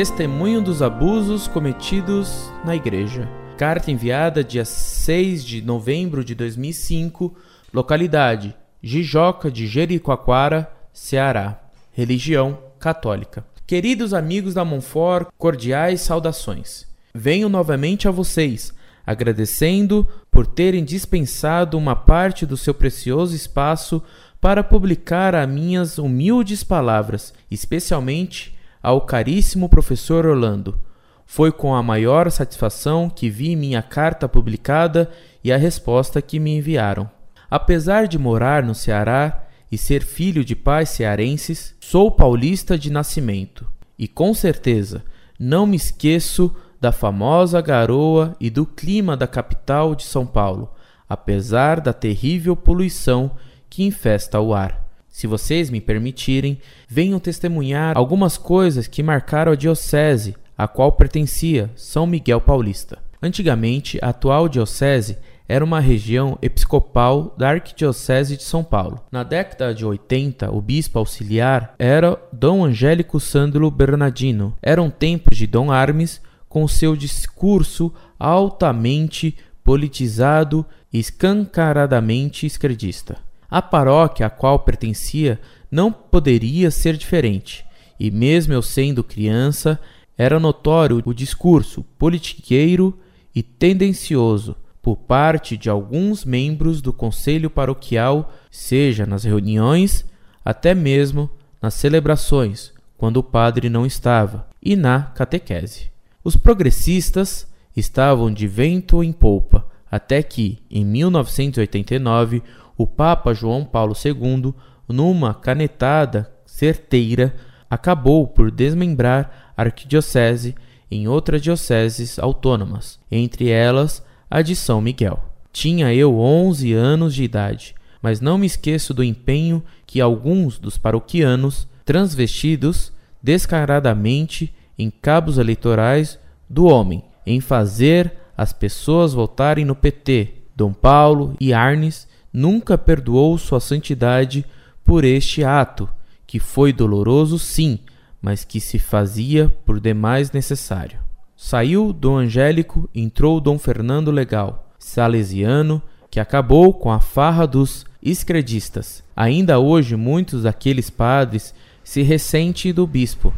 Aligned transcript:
testemunho 0.00 0.62
dos 0.62 0.80
abusos 0.80 1.46
cometidos 1.46 2.50
na 2.64 2.74
igreja. 2.74 3.28
Carta 3.58 3.90
enviada 3.90 4.42
dia 4.42 4.64
6 4.64 5.44
de 5.44 5.60
novembro 5.60 6.24
de 6.24 6.34
2005, 6.34 7.36
localidade 7.70 8.56
Jijoca 8.82 9.50
de 9.50 9.66
Jericoacoara, 9.66 10.72
Ceará. 10.90 11.60
Religião 11.92 12.58
católica. 12.78 13.44
Queridos 13.66 14.14
amigos 14.14 14.54
da 14.54 14.64
Monfort, 14.64 15.28
cordiais 15.36 16.00
saudações. 16.00 16.86
Venho 17.14 17.50
novamente 17.50 18.08
a 18.08 18.10
vocês, 18.10 18.72
agradecendo 19.06 20.08
por 20.30 20.46
terem 20.46 20.82
dispensado 20.82 21.76
uma 21.76 21.94
parte 21.94 22.46
do 22.46 22.56
seu 22.56 22.72
precioso 22.72 23.36
espaço 23.36 24.02
para 24.40 24.64
publicar 24.64 25.34
as 25.34 25.46
minhas 25.46 25.98
humildes 25.98 26.64
palavras, 26.64 27.34
especialmente 27.50 28.58
ao 28.82 29.02
caríssimo 29.02 29.68
professor 29.68 30.26
Orlando. 30.26 30.78
Foi 31.26 31.52
com 31.52 31.74
a 31.74 31.82
maior 31.82 32.30
satisfação 32.30 33.08
que 33.08 33.30
vi 33.30 33.54
minha 33.54 33.82
carta 33.82 34.28
publicada 34.28 35.10
e 35.44 35.52
a 35.52 35.56
resposta 35.56 36.20
que 36.20 36.40
me 36.40 36.56
enviaram. 36.56 37.08
Apesar 37.50 38.06
de 38.06 38.18
morar 38.18 38.62
no 38.62 38.74
Ceará 38.74 39.44
e 39.70 39.78
ser 39.78 40.02
filho 40.04 40.44
de 40.44 40.56
pais 40.56 40.88
cearenses, 40.90 41.74
sou 41.80 42.10
paulista 42.10 42.76
de 42.78 42.90
nascimento 42.90 43.66
e 43.98 44.08
com 44.08 44.32
certeza 44.32 45.04
não 45.38 45.66
me 45.66 45.76
esqueço 45.76 46.54
da 46.80 46.90
famosa 46.90 47.60
garoa 47.60 48.34
e 48.40 48.48
do 48.48 48.64
clima 48.64 49.16
da 49.16 49.26
capital 49.26 49.94
de 49.94 50.04
São 50.04 50.26
Paulo, 50.26 50.72
apesar 51.08 51.80
da 51.80 51.92
terrível 51.92 52.56
poluição 52.56 53.32
que 53.68 53.84
infesta 53.84 54.40
o 54.40 54.54
ar. 54.54 54.89
Se 55.10 55.26
vocês 55.26 55.68
me 55.68 55.80
permitirem, 55.80 56.58
venham 56.88 57.18
testemunhar 57.18 57.98
algumas 57.98 58.38
coisas 58.38 58.86
que 58.86 59.02
marcaram 59.02 59.52
a 59.52 59.56
diocese 59.56 60.36
a 60.56 60.68
qual 60.68 60.92
pertencia 60.92 61.70
São 61.74 62.06
Miguel 62.06 62.40
Paulista. 62.40 62.98
Antigamente, 63.22 63.98
a 64.00 64.10
atual 64.10 64.48
diocese 64.48 65.18
era 65.48 65.64
uma 65.64 65.80
região 65.80 66.38
episcopal 66.40 67.34
da 67.36 67.50
Arquidiocese 67.50 68.36
de 68.36 68.44
São 68.44 68.62
Paulo. 68.62 69.00
Na 69.10 69.24
década 69.24 69.74
de 69.74 69.84
80, 69.84 70.48
o 70.54 70.60
bispo 70.60 70.98
auxiliar 70.98 71.74
era 71.76 72.16
Dom 72.32 72.64
Angélico 72.64 73.18
Sandro 73.18 73.68
Bernardino. 73.68 74.56
Eram 74.62 74.88
tempos 74.88 75.36
de 75.36 75.48
Dom 75.48 75.72
Armes, 75.72 76.20
com 76.48 76.68
seu 76.68 76.94
discurso 76.94 77.92
altamente 78.18 79.36
politizado 79.64 80.64
e 80.92 80.98
escancaradamente 80.98 82.46
esquerdista. 82.46 83.16
A 83.50 83.60
paróquia 83.60 84.26
a 84.26 84.30
qual 84.30 84.60
pertencia 84.60 85.40
não 85.70 85.92
poderia 85.92 86.70
ser 86.70 86.96
diferente, 86.96 87.64
e 87.98 88.10
mesmo 88.10 88.52
eu 88.52 88.62
sendo 88.62 89.02
criança, 89.02 89.78
era 90.16 90.38
notório 90.38 91.02
o 91.04 91.14
discurso 91.14 91.82
politiqueiro 91.98 92.98
e 93.34 93.42
tendencioso 93.42 94.56
por 94.82 94.96
parte 94.96 95.56
de 95.56 95.68
alguns 95.68 96.24
membros 96.24 96.80
do 96.80 96.92
conselho 96.92 97.50
paroquial, 97.50 98.32
seja 98.50 99.04
nas 99.04 99.24
reuniões, 99.24 100.04
até 100.44 100.74
mesmo 100.74 101.28
nas 101.60 101.74
celebrações, 101.74 102.72
quando 102.96 103.18
o 103.18 103.22
padre 103.22 103.68
não 103.68 103.84
estava, 103.84 104.48
e 104.62 104.76
na 104.76 105.02
catequese. 105.02 105.90
Os 106.24 106.36
progressistas 106.36 107.46
estavam 107.76 108.32
de 108.32 108.46
vento 108.46 109.02
em 109.02 109.12
polpa, 109.12 109.66
até 109.90 110.22
que, 110.22 110.58
em 110.70 110.84
1989, 110.84 112.42
o 112.80 112.86
Papa 112.86 113.34
João 113.34 113.62
Paulo 113.62 113.94
II, 113.94 114.54
numa 114.88 115.34
canetada 115.34 116.32
certeira, 116.46 117.34
acabou 117.68 118.26
por 118.26 118.50
desmembrar 118.50 119.52
a 119.54 119.60
arquidiocese 119.64 120.54
em 120.90 121.06
outras 121.06 121.42
dioceses 121.42 122.18
autônomas, 122.18 122.98
entre 123.12 123.50
elas 123.50 124.02
a 124.30 124.40
de 124.40 124.56
São 124.56 124.80
Miguel. 124.80 125.22
Tinha 125.52 125.92
eu 125.92 126.18
onze 126.18 126.72
anos 126.72 127.14
de 127.14 127.22
idade, 127.22 127.74
mas 128.00 128.18
não 128.18 128.38
me 128.38 128.46
esqueço 128.46 128.94
do 128.94 129.04
empenho 129.04 129.62
que 129.86 130.00
alguns 130.00 130.58
dos 130.58 130.78
paroquianos, 130.78 131.68
transvestidos 131.84 132.94
descaradamente 133.22 134.54
em 134.78 134.88
cabos 134.90 135.36
eleitorais 135.36 136.18
do 136.48 136.64
homem, 136.64 137.04
em 137.26 137.42
fazer 137.42 138.14
as 138.34 138.54
pessoas 138.54 139.12
votarem 139.12 139.66
no 139.66 139.76
PT. 139.76 140.36
Dom 140.56 140.72
Paulo 140.72 141.36
e 141.38 141.52
Arnes 141.52 142.08
nunca 142.32 142.78
perdoou 142.78 143.36
sua 143.38 143.60
santidade 143.60 144.44
por 144.84 145.04
este 145.04 145.44
ato, 145.44 145.88
que 146.26 146.38
foi 146.38 146.72
doloroso 146.72 147.38
sim, 147.38 147.78
mas 148.20 148.44
que 148.44 148.60
se 148.60 148.78
fazia 148.78 149.48
por 149.64 149.80
demais 149.80 150.30
necessário. 150.32 150.98
Saiu 151.36 151.92
Dom 151.92 152.18
Angélico, 152.18 152.88
entrou 152.94 153.40
Dom 153.40 153.58
Fernando 153.58 154.10
Legal, 154.10 154.70
salesiano, 154.78 155.82
que 156.10 156.20
acabou 156.20 156.74
com 156.74 156.90
a 156.90 157.00
farra 157.00 157.46
dos 157.46 157.86
escredistas. 158.02 159.02
Ainda 159.16 159.58
hoje 159.58 159.96
muitos 159.96 160.42
daqueles 160.42 160.90
padres 160.90 161.54
se 161.82 162.02
ressentem 162.02 162.72
do 162.72 162.86
bispo, 162.86 163.32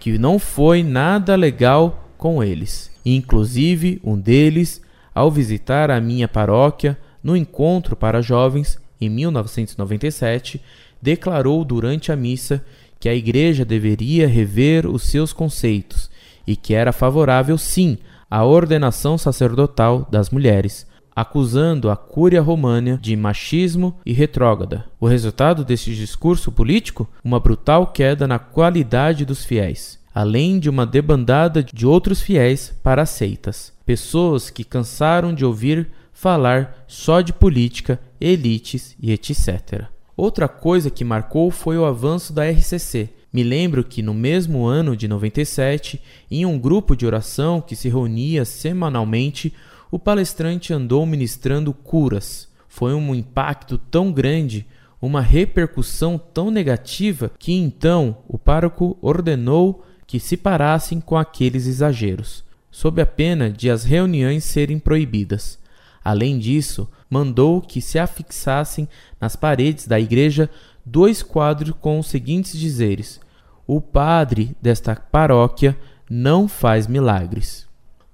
que 0.00 0.18
não 0.18 0.38
foi 0.38 0.82
nada 0.82 1.34
legal 1.34 2.08
com 2.16 2.42
eles. 2.42 2.90
Inclusive, 3.04 4.00
um 4.02 4.18
deles, 4.18 4.80
ao 5.14 5.30
visitar 5.30 5.90
a 5.90 6.00
minha 6.00 6.26
paróquia 6.28 6.96
no 7.22 7.36
encontro 7.36 7.94
para 7.94 8.22
jovens 8.22 8.78
em 9.00 9.08
1997, 9.08 10.60
declarou 11.00 11.64
durante 11.64 12.12
a 12.12 12.16
missa 12.16 12.64
que 12.98 13.08
a 13.08 13.14
igreja 13.14 13.64
deveria 13.64 14.28
rever 14.28 14.86
os 14.86 15.02
seus 15.02 15.32
conceitos 15.32 16.08
e 16.46 16.54
que 16.54 16.74
era 16.74 16.92
favorável, 16.92 17.58
sim, 17.58 17.98
à 18.30 18.44
ordenação 18.44 19.18
sacerdotal 19.18 20.06
das 20.10 20.30
mulheres, 20.30 20.86
acusando 21.14 21.90
a 21.90 21.96
Cúria 21.96 22.40
Romana 22.40 22.98
de 23.02 23.14
machismo 23.16 23.96
e 24.06 24.12
retrógrada. 24.12 24.86
O 24.98 25.06
resultado 25.06 25.64
desse 25.64 25.94
discurso 25.94 26.50
político? 26.50 27.08
Uma 27.22 27.38
brutal 27.38 27.88
queda 27.88 28.26
na 28.26 28.38
qualidade 28.38 29.24
dos 29.24 29.44
fiéis, 29.44 29.98
além 30.14 30.58
de 30.58 30.70
uma 30.70 30.86
debandada 30.86 31.62
de 31.62 31.86
outros 31.86 32.22
fiéis 32.22 32.72
para 32.82 33.02
as 33.02 33.10
seitas. 33.10 33.72
Pessoas 33.84 34.48
que 34.48 34.64
cansaram 34.64 35.34
de 35.34 35.44
ouvir 35.44 35.88
falar 36.12 36.84
só 36.86 37.20
de 37.20 37.32
política, 37.32 38.00
elites 38.20 38.96
e 39.00 39.12
etc. 39.12 39.86
Outra 40.16 40.46
coisa 40.46 40.90
que 40.90 41.04
marcou 41.04 41.50
foi 41.50 41.76
o 41.78 41.84
avanço 41.84 42.32
da 42.32 42.48
RCC, 42.48 43.10
me 43.32 43.42
lembro 43.42 43.82
que 43.82 44.02
no 44.02 44.12
mesmo 44.12 44.66
ano 44.66 44.94
de 44.94 45.08
97, 45.08 46.00
em 46.30 46.44
um 46.44 46.58
grupo 46.58 46.94
de 46.94 47.06
oração 47.06 47.62
que 47.62 47.74
se 47.74 47.88
reunia 47.88 48.44
semanalmente, 48.44 49.54
o 49.90 49.98
palestrante 49.98 50.72
andou 50.72 51.06
ministrando 51.06 51.72
curas. 51.72 52.48
Foi 52.68 52.92
um 52.92 53.14
impacto 53.14 53.78
tão 53.78 54.12
grande, 54.12 54.66
uma 55.00 55.22
repercussão 55.22 56.18
tão 56.18 56.50
negativa, 56.50 57.30
que 57.38 57.52
então 57.54 58.18
o 58.28 58.38
pároco 58.38 58.98
ordenou 59.00 59.82
que 60.06 60.20
se 60.20 60.36
parassem 60.36 61.00
com 61.00 61.16
aqueles 61.16 61.66
exageros, 61.66 62.44
sob 62.70 63.00
a 63.00 63.06
pena 63.06 63.48
de 63.48 63.70
as 63.70 63.82
reuniões 63.82 64.44
serem 64.44 64.78
proibidas. 64.78 65.58
Além 66.04 66.38
disso, 66.38 66.88
mandou 67.08 67.60
que 67.60 67.80
se 67.80 67.98
afixassem 67.98 68.88
nas 69.20 69.36
paredes 69.36 69.86
da 69.86 70.00
igreja 70.00 70.50
dois 70.84 71.22
quadros 71.22 71.74
com 71.80 71.98
os 71.98 72.06
seguintes 72.06 72.58
dizeres: 72.58 73.20
O 73.66 73.80
padre 73.80 74.56
desta 74.60 74.96
paróquia 74.96 75.78
não 76.10 76.48
faz 76.48 76.86
milagres. 76.86 77.66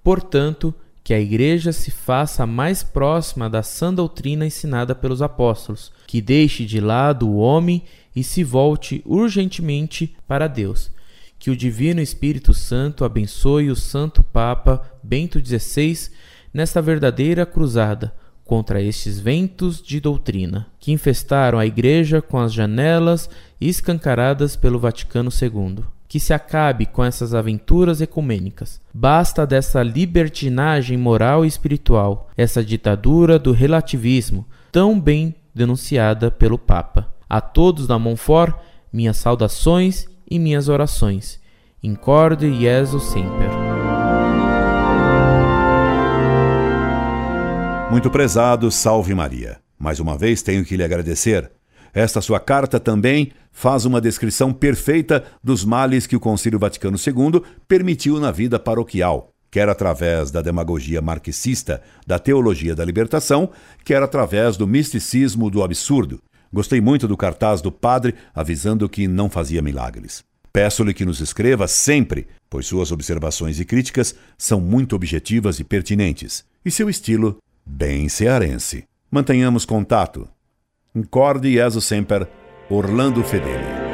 Portanto, 0.02 0.74
que 1.02 1.14
a 1.14 1.20
igreja 1.20 1.72
se 1.72 1.90
faça 1.90 2.44
mais 2.44 2.82
próxima 2.82 3.48
da 3.48 3.62
sã 3.62 3.94
doutrina 3.94 4.44
ensinada 4.44 4.94
pelos 4.94 5.22
apóstolos, 5.22 5.90
que 6.06 6.20
deixe 6.20 6.66
de 6.66 6.80
lado 6.80 7.26
o 7.26 7.38
homem 7.38 7.82
e 8.14 8.22
se 8.22 8.44
volte 8.44 9.02
urgentemente 9.06 10.14
para 10.26 10.46
Deus. 10.46 10.90
Que 11.38 11.50
o 11.50 11.56
Divino 11.56 12.02
Espírito 12.02 12.52
Santo 12.52 13.06
abençoe 13.06 13.70
o 13.70 13.76
Santo 13.76 14.22
Papa 14.22 14.82
Bento 15.02 15.40
XVI 15.42 16.10
nesta 16.52 16.80
verdadeira 16.80 17.44
cruzada 17.44 18.12
contra 18.48 18.80
estes 18.80 19.20
ventos 19.20 19.82
de 19.82 20.00
doutrina 20.00 20.66
que 20.80 20.90
infestaram 20.90 21.58
a 21.58 21.66
Igreja 21.66 22.22
com 22.22 22.38
as 22.38 22.50
janelas 22.50 23.28
escancaradas 23.60 24.56
pelo 24.56 24.78
Vaticano 24.78 25.30
II. 25.30 25.84
Que 26.08 26.18
se 26.18 26.32
acabe 26.32 26.86
com 26.86 27.04
essas 27.04 27.34
aventuras 27.34 28.00
ecumênicas. 28.00 28.80
Basta 28.94 29.46
dessa 29.46 29.82
libertinagem 29.82 30.96
moral 30.96 31.44
e 31.44 31.48
espiritual, 31.48 32.30
essa 32.34 32.64
ditadura 32.64 33.38
do 33.38 33.52
relativismo, 33.52 34.46
tão 34.72 34.98
bem 34.98 35.34
denunciada 35.54 36.30
pelo 36.30 36.56
Papa. 36.56 37.12
A 37.28 37.42
todos 37.42 37.86
da 37.86 37.98
Monfort, 37.98 38.56
minhas 38.90 39.18
saudações 39.18 40.06
e 40.30 40.38
minhas 40.38 40.70
orações. 40.70 41.38
Incorde 41.82 42.50
Jesus 42.58 43.02
Semper. 43.04 43.67
Muito 47.90 48.10
prezado, 48.10 48.70
salve 48.70 49.14
Maria. 49.14 49.60
Mais 49.78 49.98
uma 49.98 50.16
vez 50.16 50.42
tenho 50.42 50.62
que 50.62 50.76
lhe 50.76 50.84
agradecer. 50.84 51.50
Esta 51.94 52.20
sua 52.20 52.38
carta 52.38 52.78
também 52.78 53.32
faz 53.50 53.86
uma 53.86 53.98
descrição 53.98 54.52
perfeita 54.52 55.24
dos 55.42 55.64
males 55.64 56.06
que 56.06 56.14
o 56.14 56.20
Concílio 56.20 56.58
Vaticano 56.58 56.98
II 56.98 57.42
permitiu 57.66 58.20
na 58.20 58.30
vida 58.30 58.58
paroquial, 58.58 59.30
quer 59.50 59.70
através 59.70 60.30
da 60.30 60.42
demagogia 60.42 61.00
marxista 61.00 61.82
da 62.06 62.18
teologia 62.18 62.74
da 62.74 62.84
libertação, 62.84 63.50
quer 63.82 64.02
através 64.02 64.58
do 64.58 64.66
misticismo 64.66 65.48
do 65.48 65.62
absurdo. 65.62 66.20
Gostei 66.52 66.82
muito 66.82 67.08
do 67.08 67.16
cartaz 67.16 67.62
do 67.62 67.72
padre 67.72 68.14
avisando 68.34 68.86
que 68.86 69.08
não 69.08 69.30
fazia 69.30 69.62
milagres. 69.62 70.22
Peço-lhe 70.52 70.92
que 70.92 71.06
nos 71.06 71.20
escreva 71.20 71.66
sempre, 71.66 72.26
pois 72.50 72.66
suas 72.66 72.92
observações 72.92 73.58
e 73.58 73.64
críticas 73.64 74.14
são 74.36 74.60
muito 74.60 74.94
objetivas 74.94 75.58
e 75.58 75.64
pertinentes, 75.64 76.44
e 76.64 76.70
seu 76.70 76.90
estilo 76.90 77.38
bem 77.68 78.08
cearense. 78.08 78.84
Mantenhamos 79.10 79.64
contato. 79.64 80.28
Incorde 80.94 81.52
Jesus 81.52 81.84
Semper, 81.84 82.28
Orlando 82.70 83.22
Fedeli. 83.22 83.87